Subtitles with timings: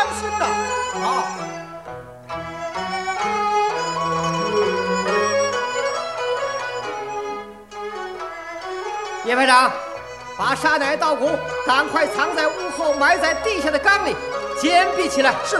[0.00, 0.46] 当心的！
[0.98, 1.26] 好，
[9.26, 9.70] 叶排长，
[10.38, 11.28] 把沙乃稻谷
[11.66, 14.16] 赶快藏在屋后埋在地下的缸里，
[14.58, 15.34] 坚壁起来。
[15.44, 15.58] 是。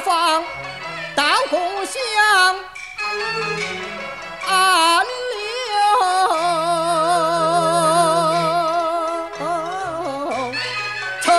[0.00, 0.42] 放
[1.14, 2.00] 稻谷香，
[4.48, 5.06] 暗流
[11.22, 11.32] 成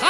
[0.00, 0.04] 行，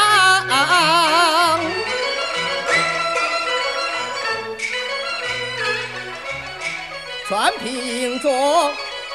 [7.29, 8.29] 全凭着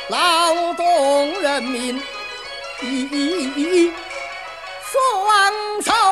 [0.10, 2.02] 劳动人民
[2.82, 3.92] 一
[4.84, 4.94] 双
[5.84, 6.05] 手。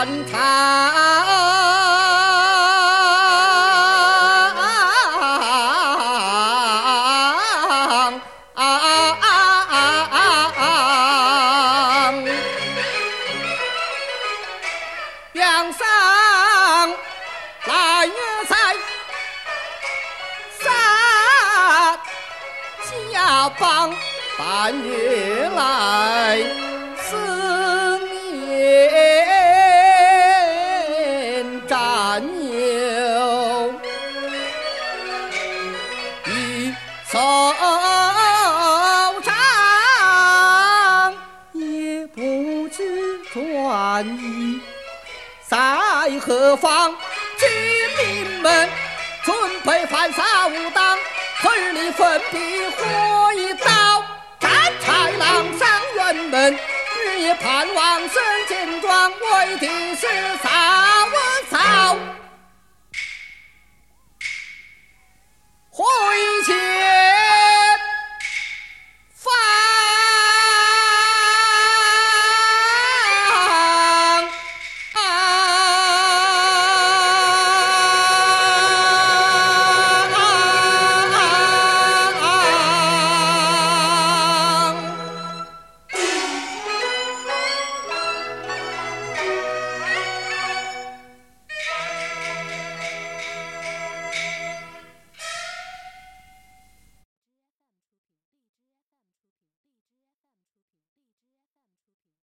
[0.00, 0.40] 战场，
[15.34, 15.86] 梁上
[17.66, 18.08] 来
[18.48, 18.56] 在
[20.58, 20.64] 三
[23.12, 23.92] 下邦。
[24.38, 26.38] 半月来
[37.30, 39.32] 首唱
[41.52, 44.60] 也不知转移
[45.46, 45.56] 在
[46.20, 46.92] 何方。
[47.38, 47.48] 军
[47.98, 48.68] 民们
[49.22, 49.32] 准
[49.64, 50.98] 备反杀无党，
[51.44, 54.02] 儿女奋笔火一刀。
[54.40, 56.58] 豺狼伤人们，
[56.98, 60.08] 日夜盼望神见状，为的是。